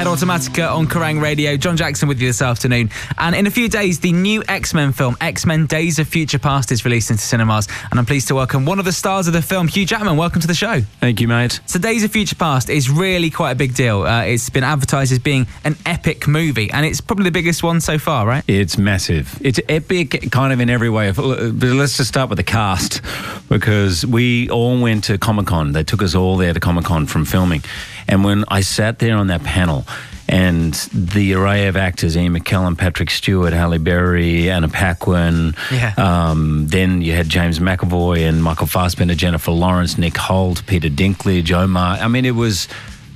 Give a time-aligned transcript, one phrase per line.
[0.00, 1.58] Head Automatica on Kerrang Radio.
[1.58, 2.88] John Jackson with you this afternoon.
[3.18, 6.38] And in a few days, the new X Men film, X Men Days of Future
[6.38, 7.68] Past, is released into cinemas.
[7.90, 10.16] And I'm pleased to welcome one of the stars of the film, Hugh Jackman.
[10.16, 10.80] Welcome to the show.
[11.00, 11.60] Thank you, mate.
[11.66, 14.04] So, Days of Future Past is really quite a big deal.
[14.04, 17.82] Uh, it's been advertised as being an epic movie, and it's probably the biggest one
[17.82, 18.42] so far, right?
[18.48, 19.38] It's massive.
[19.42, 21.10] It's epic, kind of in every way.
[21.10, 23.02] But let's just start with the cast
[23.50, 25.72] because we all went to Comic Con.
[25.72, 27.62] They took us all there to Comic Con from filming.
[28.10, 29.86] And when I sat there on that panel,
[30.30, 35.56] and the array of actors Ian McKellen, Patrick Stewart, Halle Berry, Anna Paquin.
[35.72, 35.92] Yeah.
[35.96, 41.50] Um, then you had James McAvoy and Michael Fassbender, Jennifer Lawrence, Nick Hoult, Peter Dinklage,
[41.50, 41.98] Omar.
[41.98, 42.68] I mean, it was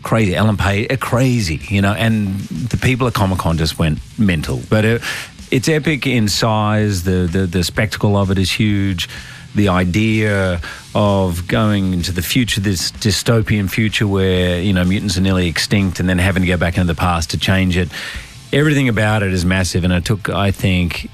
[0.03, 0.35] crazy.
[0.35, 4.61] Ellen Page, uh, crazy, you know, and the people at Comic Con just went mental.
[4.69, 5.03] But it,
[5.51, 9.09] it's epic in size, the, the, the spectacle of it is huge
[9.55, 10.61] the idea
[10.95, 16.01] of going into the future, this dystopian future where, you know, mutants are nearly extinct
[16.01, 17.89] and then having to go back into the past to change it.
[18.53, 19.85] Everything about it is massive.
[19.85, 21.09] And it took, I think,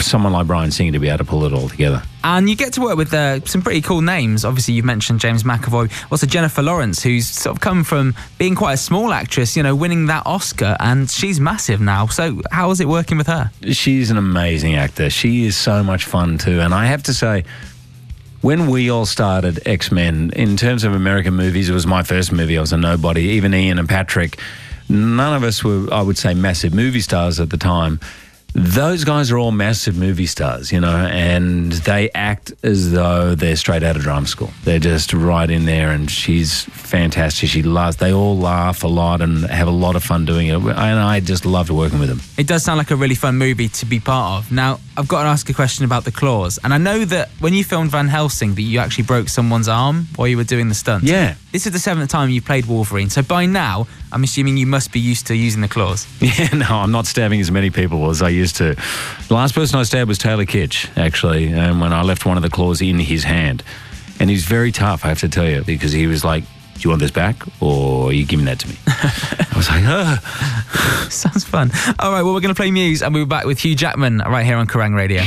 [0.00, 2.02] someone like Bryan Singer to be able to pull it all together.
[2.24, 4.44] And you get to work with uh, some pretty cool names.
[4.44, 8.74] Obviously, you've mentioned James McAvoy, also Jennifer Lawrence, who's sort of come from being quite
[8.74, 12.06] a small actress, you know, winning that Oscar, and she's massive now.
[12.08, 13.50] So, how is it working with her?
[13.70, 15.08] She's an amazing actor.
[15.08, 16.60] She is so much fun too.
[16.60, 17.44] And I have to say,
[18.40, 22.32] when we all started X Men, in terms of American movies, it was my first
[22.32, 22.58] movie.
[22.58, 23.22] I was a nobody.
[23.22, 24.38] Even Ian and Patrick,
[24.88, 28.00] none of us were, I would say, massive movie stars at the time
[28.56, 33.54] those guys are all massive movie stars, you know, and they act as though they're
[33.54, 34.50] straight out of drama school.
[34.64, 37.50] They're just right in there, and she's fantastic.
[37.50, 37.96] She loves.
[37.96, 41.20] They all laugh a lot and have a lot of fun doing it, and I
[41.20, 42.20] just loved working with them.
[42.38, 44.50] It does sound like a really fun movie to be part of.
[44.50, 47.52] Now, I've got to ask a question about the claws, and I know that when
[47.52, 50.74] you filmed Van Helsing, that you actually broke someone's arm while you were doing the
[50.74, 51.04] stunt.
[51.04, 51.34] Yeah.
[51.52, 54.92] This is the seventh time you played Wolverine, so by now, I'm assuming you must
[54.92, 56.06] be used to using the claws.
[56.20, 58.74] Yeah, no, I'm not stabbing as many people as I used to.
[59.28, 62.42] The last person I stabbed was Taylor Kitsch, actually, and when I left one of
[62.42, 63.62] the claws in his hand.
[64.18, 66.90] And he's very tough, I have to tell you, because he was like, do you
[66.90, 68.76] want this back or are you giving that to me?
[68.86, 71.08] I was like, oh.
[71.08, 71.70] Sounds fun.
[71.98, 74.18] All right, well, we're going to play Muse and we'll be back with Hugh Jackman
[74.18, 75.22] right here on Kerrang Radio.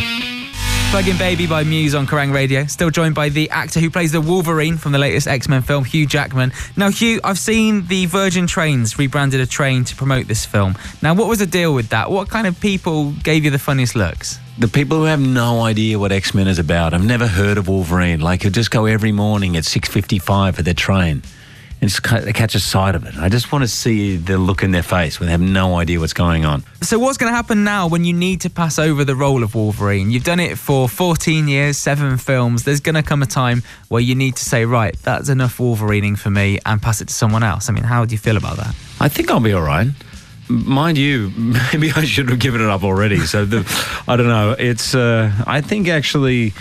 [0.89, 2.65] Plug-in Baby by Muse on Kerrang Radio.
[2.65, 6.07] Still joined by the actor who plays the Wolverine from the latest X-Men film, Hugh
[6.07, 6.51] Jackman.
[6.75, 10.75] Now, Hugh, I've seen the Virgin Trains rebranded a train to promote this film.
[11.03, 12.09] Now, what was the deal with that?
[12.09, 14.39] What kind of people gave you the funniest looks?
[14.57, 16.95] The people who have no idea what X-Men is about.
[16.95, 18.19] I've never heard of Wolverine.
[18.19, 21.21] Like, who just go every morning at 6.55 for their train
[21.81, 23.17] and just catch a sight of it.
[23.17, 25.99] I just want to see the look in their face when they have no idea
[25.99, 26.63] what's going on.
[26.81, 29.55] So, what's going to happen now when you need to pass over the role of
[29.55, 30.11] Wolverine?
[30.11, 32.63] You've done it for 14 years, seven films.
[32.63, 36.17] There's going to come a time where you need to say, right, that's enough Wolverining
[36.17, 37.69] for me and pass it to someone else.
[37.69, 38.75] I mean, how do you feel about that?
[38.99, 39.87] I think I'll be all right.
[40.49, 43.19] Mind you, maybe I should have given it up already.
[43.19, 44.55] So, the, I don't know.
[44.57, 46.53] It's, uh, I think actually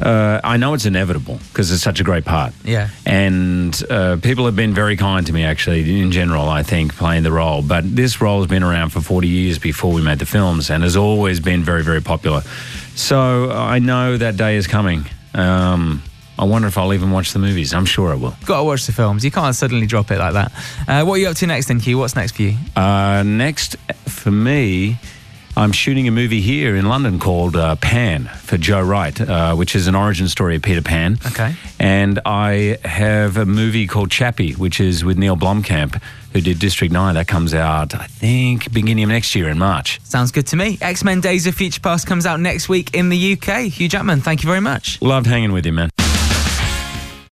[0.00, 2.52] uh, I know it's inevitable because it's such a great part.
[2.64, 2.90] Yeah.
[3.04, 7.22] And uh, people have been very kind to me, actually, in general, I think, playing
[7.22, 7.62] the role.
[7.62, 10.82] But this role has been around for 40 years before we made the films and
[10.82, 12.42] has always been very, very popular.
[12.94, 15.04] So I know that day is coming.
[15.34, 16.02] Um,
[16.38, 17.72] I wonder if I'll even watch the movies.
[17.72, 18.34] I'm sure I will.
[18.44, 19.24] Got to watch the films.
[19.24, 20.52] You can't suddenly drop it like that.
[20.86, 21.98] Uh, what are you up to next, then, Hugh?
[21.98, 22.56] What's next for you?
[22.74, 24.98] Uh, next, for me,
[25.58, 29.74] I'm shooting a movie here in London called uh, Pan for Joe Wright, uh, which
[29.74, 31.18] is an origin story of Peter Pan.
[31.28, 31.54] Okay.
[31.78, 35.98] And I have a movie called Chappie, which is with Neil Blomkamp,
[36.34, 37.14] who did District 9.
[37.14, 39.98] That comes out, I think, beginning of next year in March.
[40.04, 40.76] Sounds good to me.
[40.82, 43.72] X Men Days of Future Past comes out next week in the UK.
[43.72, 45.00] Hugh Jackman, thank you very much.
[45.00, 45.88] Loved hanging with you, man.